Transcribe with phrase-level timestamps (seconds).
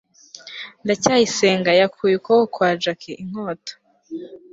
[0.83, 3.73] ndacyayisenga yakuye ukuboko kwa jaki inkota